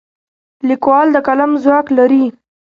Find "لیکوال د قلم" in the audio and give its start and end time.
0.67-1.51